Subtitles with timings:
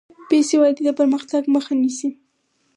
[0.29, 2.09] بېسوادي د پرمختګ مخه نیسي.